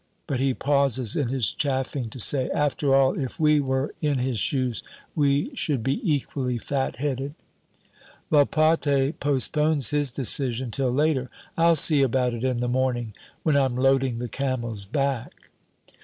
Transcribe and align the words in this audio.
But 0.25 0.39
he 0.39 0.55
pauses 0.55 1.15
in 1.15 1.27
his 1.27 1.53
chaffing 1.53 2.09
to 2.09 2.17
say, 2.17 2.49
"After 2.49 2.95
all, 2.95 3.13
if 3.19 3.39
we 3.39 3.59
were 3.59 3.93
in 4.01 4.17
his 4.17 4.39
shoes 4.39 4.81
we 5.13 5.53
should 5.55 5.83
be 5.83 5.99
equally 6.01 6.57
fatheaded." 6.57 7.35
Volpatte 8.31 9.19
postpones 9.19 9.91
his 9.91 10.11
decision 10.11 10.71
till 10.71 10.89
later. 10.91 11.29
"I'll 11.55 11.75
see 11.75 12.01
about 12.01 12.33
it 12.33 12.43
in 12.43 12.57
the 12.57 12.67
morning, 12.67 13.13
when 13.43 13.55
I'm 13.55 13.75
loading 13.75 14.17
the 14.17 14.27
camel's 14.27 14.87
back." 14.87 15.51